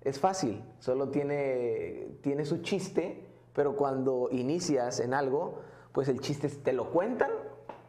Es 0.00 0.18
fácil, 0.18 0.64
solo 0.78 1.10
tiene, 1.10 2.08
tiene 2.22 2.46
su 2.46 2.62
chiste, 2.62 3.26
pero 3.52 3.76
cuando 3.76 4.28
inicias 4.30 5.00
en 5.00 5.12
algo, 5.12 5.60
pues 5.92 6.08
el 6.08 6.20
chiste 6.20 6.48
te 6.48 6.72
lo 6.72 6.92
cuentan 6.92 7.30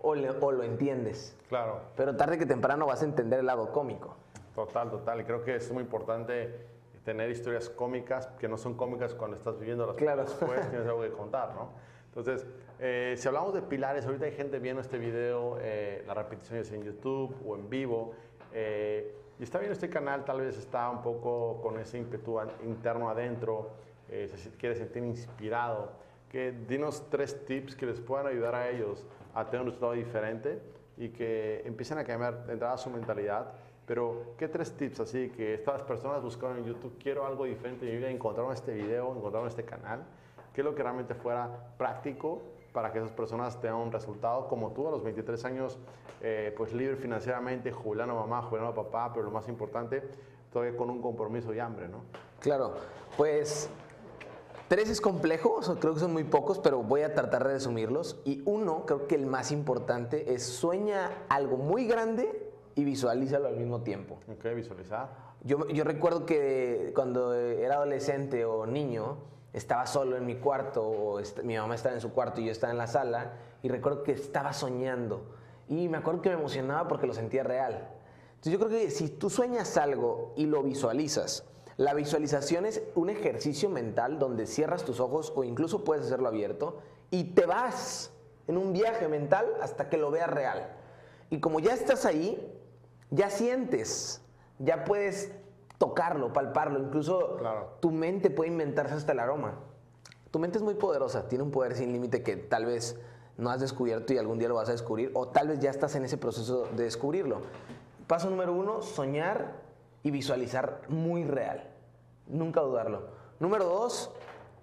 o, 0.02 0.10
o 0.10 0.52
lo 0.52 0.64
entiendes. 0.64 1.34
Claro. 1.48 1.80
Pero 1.96 2.18
tarde 2.18 2.38
que 2.38 2.46
temprano 2.46 2.88
vas 2.88 3.04
a 3.04 3.06
entender 3.06 3.40
el 3.40 3.46
lado 3.46 3.72
cómico. 3.72 4.18
Total, 4.54 4.90
total. 4.90 5.22
Y 5.22 5.24
creo 5.24 5.42
que 5.42 5.56
es 5.56 5.72
muy 5.72 5.84
importante 5.84 6.66
tener 7.06 7.30
historias 7.30 7.70
cómicas 7.70 8.28
que 8.38 8.50
no 8.50 8.58
son 8.58 8.76
cómicas 8.76 9.14
cuando 9.14 9.38
estás 9.38 9.58
viviendo 9.58 9.86
las 9.86 9.96
claro. 9.96 10.24
cosas 10.24 10.40
después, 10.42 10.70
tienes 10.70 10.90
algo 10.90 11.04
que 11.04 11.12
contar, 11.12 11.56
¿no? 11.56 11.70
Entonces, 12.10 12.46
eh, 12.80 13.14
si 13.18 13.28
hablamos 13.28 13.54
de 13.54 13.62
pilares, 13.62 14.06
ahorita 14.06 14.26
hay 14.26 14.32
gente 14.32 14.60
viendo 14.60 14.82
este 14.82 14.98
video, 14.98 15.58
eh, 15.62 16.04
las 16.08 16.18
repeticiones 16.18 16.72
en 16.72 16.84
YouTube 16.84 17.36
o 17.46 17.56
en 17.56 17.70
vivo, 17.70 18.14
eh, 18.52 19.16
y 19.40 19.44
está 19.44 19.60
viendo 19.60 19.74
este 19.74 19.90
canal, 19.90 20.26
tal 20.26 20.42
vez 20.42 20.58
está 20.58 20.90
un 20.90 21.02
poco 21.02 21.62
con 21.62 21.80
ese 21.80 21.98
ímpetu 21.98 22.40
interno 22.66 23.10
adentro, 23.10 23.72
se 24.10 24.50
quiere 24.58 24.76
sentir 24.76 25.04
inspirado. 25.04 25.92
Que 26.30 26.52
dinos 26.52 27.10
tres 27.10 27.46
tips 27.46 27.76
que 27.76 27.86
les 27.86 28.00
puedan 28.02 28.28
ayudar 28.28 28.54
a 28.54 28.70
ellos 28.70 29.06
a 29.34 29.46
tener 29.46 29.62
un 29.62 29.68
resultado 29.68 29.94
diferente 29.94 30.60
y 30.98 31.10
que 31.10 31.62
empiecen 31.66 32.00
a 32.00 32.04
cambiar 32.04 32.46
de 32.46 32.54
entrada 32.54 32.78
su 32.78 32.90
mentalidad. 32.90 33.54
Pero, 33.86 34.34
¿qué 34.38 34.48
tres 34.48 34.74
tips 34.74 35.00
así 35.00 35.30
que 35.30 35.54
estas 35.54 35.84
personas 35.84 36.22
buscaron 36.22 36.58
en 36.58 36.66
YouTube? 36.66 36.98
Quiero 37.02 37.26
algo 37.26 37.46
diferente 37.46 37.86
vida, 37.86 38.10
encontraron 38.10 38.52
este 38.52 38.74
video, 38.74 39.16
encontraron 39.16 39.48
este 39.48 39.64
canal 39.64 40.04
qué 40.54 40.62
es 40.62 40.66
lo 40.66 40.76
que 40.76 40.84
realmente 40.84 41.16
fuera 41.16 41.74
práctico 41.78 42.42
para 42.74 42.92
que 42.92 43.00
esas 43.00 43.12
personas 43.12 43.60
tengan 43.60 43.80
un 43.80 43.92
resultado 43.92 44.48
como 44.48 44.72
tú 44.72 44.88
a 44.88 44.92
los 44.92 45.04
23 45.04 45.44
años, 45.46 45.78
eh, 46.22 46.54
pues 46.56 46.74
libre 46.74 46.96
financieramente, 46.96 47.72
jubilando 47.72 48.18
a 48.18 48.22
mamá, 48.22 48.42
jubilando 48.44 48.72
a 48.72 48.86
papá, 48.86 49.12
pero 49.14 49.26
lo 49.26 49.32
más 49.32 49.48
importante, 49.48 50.04
todavía 50.52 50.78
con 50.78 50.90
un 50.90 51.02
compromiso 51.02 51.54
y 51.54 51.60
hambre, 51.60 51.88
¿no? 51.88 52.02
Claro, 52.40 52.76
pues 53.18 53.70
tres 54.68 54.90
es 54.90 55.02
complejo, 55.02 55.60
creo 55.80 55.94
que 55.96 56.00
son 56.00 56.14
muy 56.14 56.24
pocos, 56.24 56.60
pero 56.60 56.84
voy 56.84 57.02
a 57.02 57.14
tratar 57.14 57.44
de 57.48 57.54
resumirlos. 57.56 58.22
Y 58.24 58.44
uno, 58.46 58.86
creo 58.86 59.08
que 59.08 59.16
el 59.16 59.26
más 59.26 59.52
importante 59.52 60.34
es 60.34 60.44
sueña 60.44 61.10
algo 61.28 61.58
muy 61.58 61.86
grande 61.86 62.52
y 62.76 62.84
visualízalo 62.84 63.48
al 63.48 63.58
mismo 63.58 63.82
tiempo. 63.82 64.20
Ok, 64.32 64.46
visualizar. 64.56 65.10
Yo, 65.44 65.68
yo 65.70 65.84
recuerdo 65.84 66.26
que 66.26 66.92
cuando 66.94 67.34
era 67.34 67.76
adolescente 67.76 68.46
o 68.46 68.66
niño, 68.66 69.18
estaba 69.54 69.86
solo 69.86 70.18
en 70.18 70.26
mi 70.26 70.36
cuarto, 70.36 70.84
o 70.84 71.22
mi 71.44 71.58
mamá 71.58 71.76
estaba 71.76 71.96
en 71.96 72.02
su 72.02 72.12
cuarto 72.12 72.42
y 72.42 72.46
yo 72.46 72.52
estaba 72.52 72.72
en 72.72 72.78
la 72.78 72.88
sala, 72.88 73.34
y 73.62 73.70
recuerdo 73.70 74.04
que 74.04 74.12
estaba 74.12 74.54
soñando. 74.54 75.36
Y 75.68 75.88
me 75.88 75.98
acuerdo 75.98 76.22
que 76.22 76.30
me 76.30 76.36
emocionaba 76.36 76.88
porque 76.88 77.08
lo 77.08 77.14
sentía 77.14 77.44
real. 77.44 77.90
Entonces 78.30 78.54
yo 78.54 78.60
creo 78.60 78.70
que 78.70 78.90
si 78.90 79.10
tú 79.10 79.30
sueñas 79.30 79.78
algo 79.78 80.34
y 80.36 80.46
lo 80.46 80.64
visualizas, 80.64 81.44
la 81.78 81.94
visualización 81.94 82.66
es 82.66 82.82
un 82.96 83.10
ejercicio 83.10 83.70
mental 83.70 84.20
donde 84.20 84.48
cierras 84.48 84.84
tus 84.84 85.00
ojos 85.00 85.32
o 85.36 85.44
incluso 85.44 85.84
puedes 85.84 86.06
hacerlo 86.06 86.28
abierto 86.28 86.80
y 87.12 87.24
te 87.24 87.46
vas 87.46 88.12
en 88.48 88.58
un 88.58 88.74
viaje 88.74 89.08
mental 89.08 89.46
hasta 89.62 89.90
que 89.90 89.98
lo 89.98 90.12
veas 90.12 90.30
real. 90.30 90.76
Y 91.30 91.40
como 91.40 91.60
ya 91.60 91.74
estás 91.74 92.06
ahí, 92.06 92.52
ya 93.12 93.30
sientes, 93.30 94.22
ya 94.58 94.84
puedes 94.84 95.32
tocarlo, 95.80 96.32
palparlo. 96.32 96.80
Incluso 96.80 97.38
tu 97.80 97.90
mente 97.90 98.30
puede 98.30 98.52
inventarse 98.52 98.94
hasta 98.94 99.14
el 99.14 99.20
aroma. 99.20 99.56
Tu 100.30 100.38
mente 100.38 100.60
es 100.60 100.64
muy 100.64 100.76
poderosa, 100.76 101.28
tiene 101.28 101.44
un 101.44 101.50
poder 101.50 101.76
sin 101.76 101.92
límite 101.92 102.22
que 102.22 102.36
tal 102.36 102.66
vez 102.66 103.00
no 103.38 103.50
has 103.50 103.62
descubierto 103.62 104.14
y 104.14 104.20
algún 104.20 104.38
día 104.38 104.48
lo 104.48 104.56
vas 104.56 104.70
a 104.70 104.74
descubrir, 104.74 105.12
o 105.16 105.30
tal 105.30 105.48
vez 105.48 105.60
ya 105.60 105.72
estás 105.72 105.96
en 105.96 106.06
ese 106.06 106.18
proceso 106.18 106.68
de 106.76 106.84
descubrirlo. 106.84 107.42
Paso 108.06 108.30
número 108.30 108.54
uno, 108.54 108.84
soñar 108.84 109.56
y 110.04 110.12
visualizar 110.12 110.82
muy 110.88 111.24
real. 111.24 111.72
Nunca 112.28 112.62
dudarlo. 112.62 113.08
Número 113.40 113.66
dos, 113.66 114.12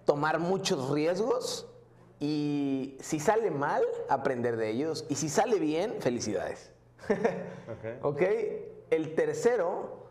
tomar 0.05 0.39
muchos 0.39 0.91
riesgos 0.91 1.67
y 2.21 2.97
si 3.01 3.19
sale 3.19 3.51
mal, 3.51 3.83
aprender 4.09 4.57
de 4.57 4.71
ellos. 4.71 5.05
Y 5.09 5.17
si 5.17 5.29
sale 5.29 5.59
bien, 5.59 5.97
felicidades. 6.01 6.73
ok. 7.09 8.05
okay? 8.05 8.85
El 8.91 9.15
tercero, 9.15 10.06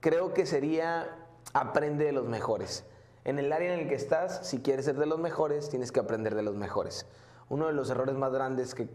creo 0.00 0.34
que 0.34 0.46
sería 0.46 1.16
aprende 1.52 2.04
de 2.04 2.12
los 2.12 2.26
mejores. 2.26 2.84
En 3.24 3.38
el 3.38 3.52
área 3.52 3.74
en 3.74 3.80
el 3.80 3.88
que 3.88 3.94
estás, 3.94 4.46
si 4.46 4.60
quieres 4.60 4.86
ser 4.86 4.96
de 4.96 5.06
los 5.06 5.18
mejores, 5.18 5.68
tienes 5.68 5.92
que 5.92 6.00
aprender 6.00 6.34
de 6.34 6.42
los 6.42 6.54
mejores. 6.54 7.06
Uno 7.48 7.66
de 7.66 7.72
los 7.72 7.90
errores 7.90 8.14
más 8.14 8.32
grandes 8.32 8.74
que, 8.74 8.88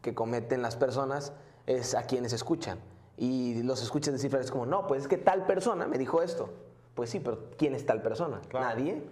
que 0.00 0.14
cometen 0.14 0.62
las 0.62 0.76
personas 0.76 1.32
es 1.66 1.94
a 1.94 2.04
quienes 2.04 2.32
escuchan. 2.32 2.78
Y 3.16 3.62
los 3.62 3.82
escuchas 3.82 4.14
decir 4.14 4.30
frases 4.30 4.50
como, 4.50 4.64
no, 4.64 4.86
pues 4.86 5.02
es 5.02 5.08
que 5.08 5.18
tal 5.18 5.46
persona 5.46 5.86
me 5.86 5.98
dijo 5.98 6.22
esto. 6.22 6.48
Pues 6.94 7.10
sí, 7.10 7.20
pero 7.20 7.50
¿quién 7.58 7.74
es 7.74 7.84
tal 7.84 8.00
persona? 8.00 8.40
Nadie. 8.52 9.02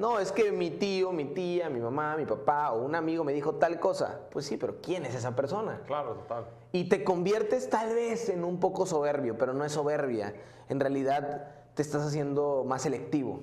No, 0.00 0.18
es 0.18 0.32
que 0.32 0.50
mi 0.50 0.70
tío, 0.70 1.12
mi 1.12 1.26
tía, 1.26 1.68
mi 1.68 1.78
mamá, 1.78 2.16
mi 2.16 2.24
papá 2.24 2.72
o 2.72 2.82
un 2.82 2.94
amigo 2.94 3.22
me 3.22 3.34
dijo 3.34 3.56
tal 3.56 3.78
cosa. 3.78 4.20
Pues 4.30 4.46
sí, 4.46 4.56
pero 4.56 4.80
¿quién 4.80 5.04
es 5.04 5.14
esa 5.14 5.36
persona? 5.36 5.82
Claro, 5.86 6.14
total. 6.14 6.46
Y 6.72 6.88
te 6.88 7.04
conviertes 7.04 7.68
tal 7.68 7.94
vez 7.94 8.30
en 8.30 8.42
un 8.42 8.58
poco 8.58 8.86
soberbio, 8.86 9.36
pero 9.36 9.52
no 9.52 9.62
es 9.62 9.72
soberbia. 9.72 10.32
En 10.70 10.80
realidad 10.80 11.48
te 11.74 11.82
estás 11.82 12.02
haciendo 12.02 12.64
más 12.66 12.80
selectivo. 12.80 13.40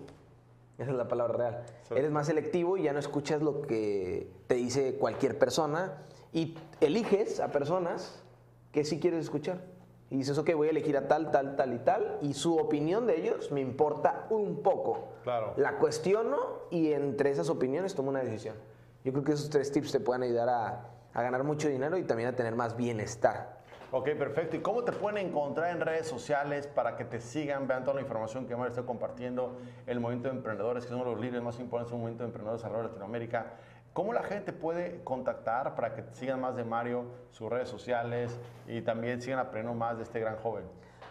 Esa 0.80 0.90
es 0.90 0.98
la 0.98 1.08
palabra 1.08 1.38
real. 1.38 1.66
Eres 1.92 2.10
más 2.10 2.26
selectivo 2.26 2.76
y 2.76 2.84
ya 2.84 2.94
no 2.94 2.98
escuchas 2.98 3.44
lo 3.44 3.62
que 3.62 4.28
te 4.48 4.56
dice 4.56 4.96
cualquier 4.96 5.38
persona 5.38 6.02
y 6.34 6.58
eliges 6.82 7.40
a 7.40 7.52
personas 7.52 8.24
que 8.72 8.84
sí 8.84 9.00
quieres 9.00 9.26
escuchar. 9.26 9.62
Y 10.10 10.18
dices, 10.18 10.38
ok, 10.38 10.54
voy 10.56 10.68
a 10.68 10.72
elegir 10.72 10.96
a 10.96 11.08
tal, 11.08 11.32
tal, 11.32 11.56
tal 11.56 11.74
y 11.74 11.80
tal, 11.80 12.18
y 12.22 12.34
su 12.34 12.58
opinión 12.58 13.08
de 13.08 13.20
ellos 13.20 13.52
me 13.52 13.60
importa 13.60 14.26
un 14.30 14.62
poco. 14.64 15.10
Claro. 15.24 15.54
La 15.58 15.78
cuestiono 15.78 16.38
y 16.70 16.94
entre 16.94 17.30
esas 17.30 17.50
opiniones 17.50 17.94
tomo 17.94 18.10
una 18.10 18.22
decisión. 18.22 18.56
Yo 19.04 19.12
creo 19.12 19.24
que 19.24 19.34
esos 19.34 19.50
tres 19.50 19.72
tips 19.72 19.92
te 19.92 20.00
pueden 20.00 20.24
ayudar 20.24 20.50
a, 20.50 20.90
a 21.14 21.22
ganar 21.22 21.44
mucho 21.44 21.68
dinero 21.68 21.98
y 21.98 22.04
también 22.04 22.30
a 22.30 22.36
tener 22.36 22.56
más 22.56 22.78
bienestar. 22.78 23.58
Ok, 23.90 24.10
perfecto. 24.18 24.58
¿Y 24.58 24.60
cómo 24.60 24.84
te 24.84 24.92
pueden 24.92 25.26
encontrar 25.26 25.72
en 25.72 25.80
redes 25.80 26.08
sociales 26.08 26.68
para 26.68 26.98
que 26.98 27.06
te 27.06 27.22
sigan, 27.22 27.68
vean 27.68 27.86
toda 27.86 27.96
la 27.96 28.02
información 28.02 28.46
que 28.46 28.54
Mario 28.54 28.70
está 28.70 28.84
compartiendo, 28.84 29.58
el 29.86 30.02
movimiento 30.02 30.28
de 30.30 30.36
emprendedores, 30.36 30.84
que 30.84 30.90
son 30.90 31.06
los 31.06 31.20
líderes 31.20 31.42
más 31.42 31.58
importantes 31.60 31.92
del 31.92 32.02
movimiento 32.02 32.24
de 32.24 32.28
emprendedores 32.28 32.66
alrededor 32.66 32.88
de 32.88 32.90
Latinoamérica? 32.90 33.54
¿Cómo 33.98 34.14
la 34.14 34.22
gente 34.22 34.54
puede 34.54 35.04
contactar 35.04 35.74
para 35.74 35.96
que 35.96 36.04
sigan 36.12 36.40
más 36.40 36.56
de 36.56 36.64
Mario, 36.64 37.06
sus 37.32 37.50
redes 37.50 37.68
sociales 37.68 38.40
y 38.68 38.84
también 38.84 39.20
sigan 39.24 39.40
aprendiendo 39.40 39.74
más 39.74 39.98
de 39.98 40.04
este 40.04 40.20
gran 40.20 40.36
joven? 40.36 40.66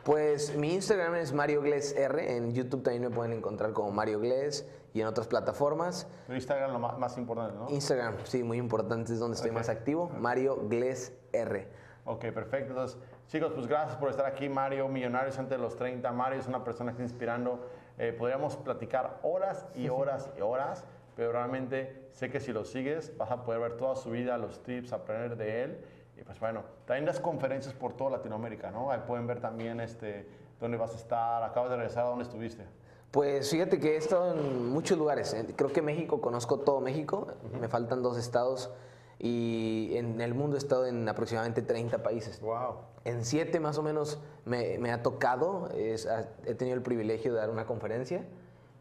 Pues 0.05 0.57
mi 0.57 0.73
Instagram 0.73 1.17
es 1.17 1.33
Mario 1.33 1.63
Gles 1.63 1.97
R, 1.97 2.37
en 2.37 2.55
YouTube 2.55 2.85
también 2.85 3.03
me 3.03 3.11
pueden 3.11 3.33
encontrar 3.33 3.73
como 3.73 3.91
Mario 3.91 4.21
Gles 4.21 4.71
y 4.95 5.01
en 5.01 5.09
otras 5.09 5.27
plataformas. 5.27 6.07
Instagram 6.29 6.75
lo 6.75 6.79
más, 6.79 6.97
más 6.97 7.19
importante, 7.19 7.57
¿no? 7.59 7.69
Instagram, 7.71 8.19
sí, 8.23 8.45
muy 8.45 8.59
importante, 8.59 9.13
es 9.15 9.19
donde 9.19 9.35
estoy 9.35 9.51
más 9.51 9.69
activo, 9.69 10.09
Mario 10.21 10.69
Gles 10.69 11.13
R. 11.33 11.69
Ok, 12.05 12.27
perfecto. 12.27 12.71
Entonces, 12.71 13.01
chicos, 13.27 13.51
pues 13.53 13.67
gracias 13.67 13.97
por 13.97 14.11
estar 14.11 14.27
aquí, 14.27 14.49
Mario, 14.49 14.87
Millonarios 14.87 15.37
antes 15.41 15.59
de 15.59 15.63
los 15.63 15.75
30. 15.75 16.13
Mario 16.13 16.39
es 16.39 16.47
una 16.47 16.63
persona 16.63 16.93
que 16.93 17.03
está 17.03 17.03
inspirando. 17.03 17.67
Eh, 17.99 18.13
podríamos 18.13 18.57
platicar 18.57 19.19
horas 19.25 19.67
y 19.75 19.89
horas 19.89 20.31
y 20.39 20.41
horas, 20.41 20.85
pero 21.17 21.33
realmente 21.33 22.09
sé 22.13 22.31
que 22.31 22.41
si 22.41 22.53
lo 22.53 22.65
sigues 22.65 23.17
vas 23.17 23.31
a 23.31 23.43
poder 23.43 23.61
ver 23.61 23.77
toda 23.79 23.97
su 23.97 24.11
vida, 24.11 24.37
los 24.37 24.63
tips, 24.63 24.93
aprender 24.93 25.37
de 25.37 25.63
él. 25.65 25.79
Y 26.19 26.23
pues 26.23 26.39
bueno, 26.39 26.63
también 26.85 27.07
las 27.07 27.21
conferencias 27.21 27.75
por 27.75 27.95
toda 27.95 28.11
Latinoamérica, 28.11 28.71
¿no? 28.71 28.91
Ahí 28.91 29.01
pueden 29.07 29.27
ver 29.27 29.41
también 29.41 29.81
este, 29.81 30.29
dónde 30.61 30.77
vas 30.77 30.93
a 30.93 30.97
estar. 30.97 31.43
Acabas 31.43 31.71
de 31.71 31.77
regresar 31.77 32.05
a 32.05 32.09
dónde 32.09 32.25
estuviste. 32.25 32.65
Pues 33.11 33.51
fíjate 33.51 33.81
que 33.81 33.95
he 33.95 33.97
estado 33.97 34.35
en 34.35 34.67
muchos 34.67 34.99
lugares. 34.99 35.33
¿eh? 35.33 35.47
Creo 35.57 35.73
que 35.73 35.81
México, 35.81 36.21
conozco 36.21 36.59
todo 36.61 36.81
México. 36.81 37.29
Me 37.61 37.69
faltan 37.69 38.03
dos 38.03 38.19
estados 38.19 38.71
y 39.19 39.93
en 39.97 40.21
el 40.21 40.35
mundo 40.35 40.57
he 40.57 40.59
estado 40.59 40.87
en 40.87 41.09
aproximadamente 41.09 41.63
30 41.63 42.03
países. 42.03 42.41
Wow. 42.41 42.77
En 43.05 43.25
siete 43.25 43.59
más 43.61 43.79
o 43.79 43.83
menos 43.83 44.19
me, 44.45 44.79
me 44.79 44.93
ha 44.93 45.03
tocado, 45.03 45.71
es, 45.75 46.07
he 46.45 46.55
tenido 46.55 46.77
el 46.77 46.83
privilegio 46.83 47.33
de 47.33 47.39
dar 47.39 47.49
una 47.49 47.65
conferencia, 47.65 48.27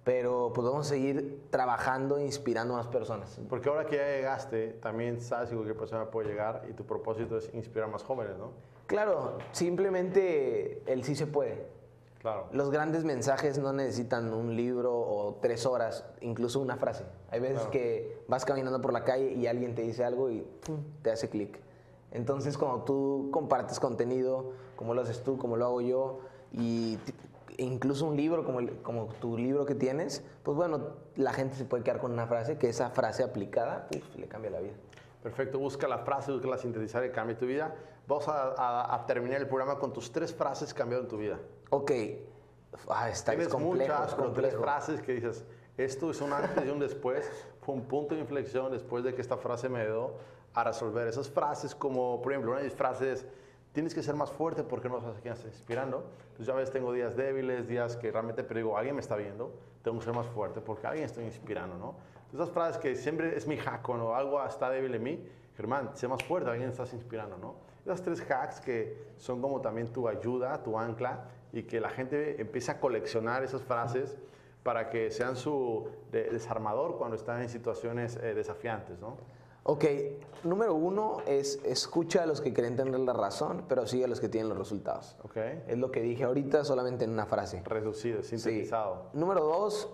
pero 0.06 0.54
podemos 0.54 0.86
seguir 0.88 1.48
trabajando 1.50 2.20
e 2.20 2.24
inspirando 2.24 2.76
a 2.76 2.78
más 2.78 2.88
personas. 2.88 3.42
Porque 3.50 3.70
ahora 3.70 3.88
que 3.88 3.98
ya 3.98 4.06
llegaste, 4.06 4.68
también 4.74 5.20
sabes 5.20 5.50
que 5.50 5.56
cualquier 5.56 5.78
persona 5.78 6.12
puede 6.12 6.30
llegar 6.30 6.64
y 6.70 6.74
tu 6.74 6.86
propósito 6.86 7.38
es 7.38 7.52
inspirar 7.56 7.90
a 7.90 7.92
más 7.92 8.04
jóvenes, 8.04 8.38
¿no? 8.38 8.52
Claro, 8.86 9.40
simplemente 9.52 10.84
el 10.86 11.04
sí 11.04 11.16
se 11.16 11.26
puede. 11.26 11.66
Los 12.52 12.72
grandes 12.72 13.04
mensajes 13.04 13.60
no 13.60 13.74
necesitan 13.74 14.34
un 14.34 14.56
libro 14.56 14.96
o 14.96 15.38
tres 15.42 15.66
horas, 15.66 16.06
incluso 16.22 16.60
una 16.60 16.78
frase. 16.78 17.06
Hay 17.30 17.40
veces 17.40 17.64
que 17.68 18.24
vas 18.28 18.46
caminando 18.46 18.82
por 18.82 18.94
la 18.94 19.04
calle 19.04 19.34
y 19.34 19.46
alguien 19.48 19.76
te 19.76 19.84
dice 19.84 20.04
algo 20.04 20.32
y 20.32 20.46
te 21.02 21.12
hace 21.12 21.30
clic. 21.30 21.60
Entonces, 22.12 22.58
cuando 22.58 22.84
tú 22.84 23.30
compartes 23.32 23.80
contenido, 23.80 24.54
como 24.76 24.94
lo 24.94 25.02
haces 25.02 25.22
tú, 25.24 25.38
como 25.38 25.56
lo 25.56 25.66
hago 25.66 25.82
yo, 25.82 26.20
y 26.52 26.98
incluso 27.58 28.06
un 28.06 28.16
libro 28.18 28.44
como, 28.44 28.60
como 28.84 29.08
tu 29.20 29.38
libro 29.38 29.66
que 29.66 29.76
tienes, 29.76 30.24
pues 30.44 30.56
bueno, 30.56 30.96
la 31.16 31.34
gente 31.34 31.56
se 31.56 31.66
puede 31.66 31.84
quedar 31.84 32.00
con 32.00 32.12
una 32.12 32.28
frase 32.28 32.58
que 32.58 32.70
esa 32.70 32.90
frase 32.90 33.24
aplicada 33.24 33.88
le 34.16 34.28
cambia 34.28 34.52
la 34.52 34.60
vida. 34.60 34.74
Perfecto, 35.24 35.58
busca 35.58 35.88
la 35.88 36.00
frase, 36.00 36.32
busca 36.32 36.48
la 36.48 36.58
sintetizar 36.58 37.04
y 37.06 37.10
cambia 37.10 37.38
tu 37.38 37.48
vida. 37.48 37.74
Vamos 38.08 38.26
a, 38.28 39.04
terminar 39.08 39.42
el 39.42 39.48
programa 39.48 39.80
con 39.80 39.92
tus 39.92 40.12
tres 40.12 40.34
frases 40.34 40.74
cambiaron 40.74 41.08
tu 41.08 41.18
vida. 41.18 41.40
Ok, 41.72 41.92
ah, 42.90 43.10
está 43.10 43.32
Tienes 43.32 43.52
muchas, 43.58 44.16
tres 44.36 44.56
frases 44.56 45.02
que 45.02 45.14
dices, 45.14 45.44
esto 45.78 46.12
es 46.12 46.22
un 46.22 46.32
antes 46.32 46.64
y 46.64 46.70
un 46.70 46.80
después, 46.80 47.30
fue 47.62 47.74
un 47.74 47.86
punto 47.86 48.14
de 48.14 48.22
inflexión 48.22 48.72
después 48.72 49.04
de 49.04 49.16
que 49.16 49.22
esta 49.22 49.38
frase 49.38 49.68
me 49.68 49.82
ayudó 49.82 50.18
a 50.54 50.64
resolver. 50.64 51.08
Esas 51.08 51.30
frases 51.30 51.74
como, 51.74 52.22
por 52.22 52.32
ejemplo, 52.32 52.52
una 52.52 52.60
de 52.60 52.66
mis 52.66 52.76
frases, 52.76 53.26
tienes 53.76 53.94
que 53.94 54.02
ser 54.02 54.16
más 54.16 54.32
fuerte 54.32 54.64
porque 54.64 54.88
no 54.88 55.02
sabes 55.02 55.18
a 55.18 55.22
quién 55.22 55.34
estás 55.34 55.52
inspirando. 55.52 56.06
Entonces 56.30 56.48
ya 56.48 56.54
ves, 56.54 56.72
tengo 56.72 56.94
días 56.94 57.18
débiles, 57.18 57.68
días 57.68 57.98
que 57.98 58.10
realmente, 58.10 58.42
pero 58.46 58.58
digo, 58.58 58.78
alguien 58.78 58.96
me 58.96 59.02
está 59.02 59.18
viendo, 59.18 59.54
tengo 59.84 60.00
que 60.00 60.06
ser 60.06 60.14
más 60.16 60.28
fuerte 60.28 60.62
porque 60.62 60.88
alguien 60.88 61.06
estoy 61.06 61.26
inspirando, 61.26 61.78
¿no? 61.78 61.96
Esas 62.34 62.50
frases 62.50 62.78
que 62.78 62.96
siempre 62.96 63.36
es 63.36 63.46
mi 63.46 63.58
hack 63.58 63.82
cuando 63.82 64.16
algo 64.16 64.44
está 64.46 64.70
débil 64.70 64.96
en 64.96 65.04
mí, 65.04 65.30
Germán, 65.58 65.92
sé 65.94 66.08
más 66.08 66.24
fuerte, 66.24 66.50
alguien 66.50 66.70
estás 66.70 66.94
inspirando, 66.94 67.38
¿no? 67.38 67.56
Esas 67.84 68.02
tres 68.02 68.22
hacks 68.32 68.62
que 68.62 69.12
son 69.18 69.42
como 69.42 69.60
también 69.60 69.92
tu 69.92 70.08
ayuda, 70.08 70.64
tu 70.64 70.80
ancla, 70.80 71.26
y 71.52 71.64
que 71.64 71.82
la 71.82 71.90
gente 71.90 72.42
empiece 72.42 72.72
a 72.72 72.80
coleccionar 72.80 73.44
esas 73.44 73.62
frases 73.62 74.18
para 74.64 74.90
que 74.90 75.12
sean 75.12 75.36
su 75.36 75.90
desarmador 76.12 76.98
cuando 76.98 77.18
están 77.18 77.42
en 77.42 77.50
situaciones 77.50 78.16
eh, 78.16 78.34
desafiantes, 78.34 79.00
¿no? 79.00 79.18
Ok, 79.68 79.84
número 80.44 80.76
uno 80.76 81.18
es 81.26 81.60
escucha 81.66 82.22
a 82.22 82.28
los 82.28 82.40
que 82.40 82.54
quieren 82.54 82.76
tener 82.76 83.00
la 83.00 83.14
razón, 83.14 83.66
pero 83.68 83.88
sigue 83.88 84.06
a 84.06 84.08
los 84.08 84.20
que 84.20 84.30
tienen 84.30 84.48
los 84.48 84.60
resultados. 84.60 85.18
Ok. 85.24 85.38
Es 85.68 85.80
lo 85.80 85.90
que 85.90 86.04
dije 86.04 86.24
ahorita 86.24 86.64
solamente 86.64 87.06
en 87.06 87.10
una 87.10 87.26
frase. 87.26 87.64
Reducido, 87.66 88.22
sintetizado. 88.22 89.10
Número 89.14 89.44
dos, 89.44 89.90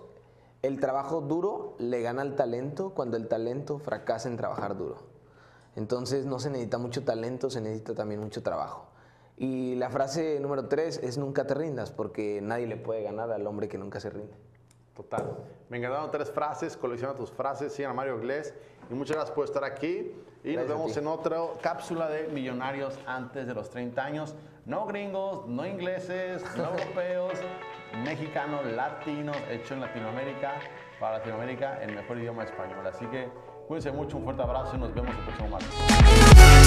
el 0.60 0.78
trabajo 0.78 1.22
duro 1.22 1.74
le 1.78 2.02
gana 2.02 2.20
al 2.20 2.36
talento 2.36 2.90
cuando 2.90 3.16
el 3.16 3.28
talento 3.28 3.78
fracasa 3.78 4.28
en 4.28 4.36
trabajar 4.36 4.76
duro. 4.76 4.96
Entonces 5.74 6.26
no 6.26 6.38
se 6.38 6.50
necesita 6.50 6.76
mucho 6.76 7.02
talento, 7.02 7.48
se 7.48 7.62
necesita 7.62 7.94
también 7.94 8.20
mucho 8.20 8.42
trabajo. 8.42 8.88
Y 9.38 9.76
la 9.76 9.88
frase 9.88 10.38
número 10.38 10.68
tres 10.68 11.00
es 11.02 11.16
nunca 11.16 11.46
te 11.46 11.54
rindas, 11.54 11.92
porque 11.92 12.42
nadie 12.42 12.66
le 12.66 12.76
puede 12.76 13.02
ganar 13.04 13.32
al 13.32 13.46
hombre 13.46 13.68
que 13.68 13.78
nunca 13.78 14.00
se 14.00 14.10
rinde. 14.10 14.34
Total. 14.94 15.38
Me 15.70 15.78
encantaron 15.78 16.10
tres 16.10 16.30
frases, 16.30 16.76
colecciona 16.76 17.14
tus 17.14 17.30
frases, 17.30 17.72
sigan 17.72 17.92
a 17.92 17.94
Mario 17.94 18.18
Glés 18.18 18.54
y 18.90 18.94
muchas 18.94 19.16
gracias 19.16 19.34
por 19.34 19.44
estar 19.44 19.64
aquí. 19.64 20.12
Y 20.44 20.54
nos 20.56 20.68
vemos 20.68 20.96
en 20.96 21.06
otra 21.06 21.38
cápsula 21.62 22.08
de 22.08 22.28
Millonarios 22.28 22.98
antes 23.06 23.46
de 23.46 23.54
los 23.54 23.70
30 23.70 24.04
años. 24.04 24.34
No 24.66 24.86
gringos, 24.86 25.46
no 25.46 25.66
ingleses, 25.66 26.42
no 26.56 26.64
europeos, 26.78 27.32
mexicano, 28.04 28.62
latino, 28.62 29.32
hecho 29.48 29.74
en 29.74 29.80
Latinoamérica, 29.80 30.60
para 31.00 31.18
Latinoamérica, 31.18 31.82
el 31.82 31.94
mejor 31.94 32.18
idioma 32.18 32.44
español. 32.44 32.86
Así 32.86 33.06
que 33.06 33.28
cuídense 33.66 33.92
mucho, 33.92 34.18
un 34.18 34.24
fuerte 34.24 34.42
abrazo 34.42 34.76
y 34.76 34.78
nos 34.78 34.94
vemos 34.94 35.16
el 35.16 35.24
próximo 35.24 35.48
martes. 35.48 36.61